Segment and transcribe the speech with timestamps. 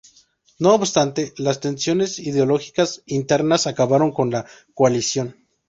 [0.57, 5.35] No obstante, las tensiones ideológicas internas acabaron con la coalición.